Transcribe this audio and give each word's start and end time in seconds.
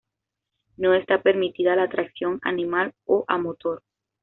No 0.77 0.95
está 0.95 1.21
permitida 1.21 1.75
la 1.75 1.87
tracción 1.87 2.39
animal 2.41 2.95
o 3.05 3.23
a 3.27 3.37
motor. 3.37 3.83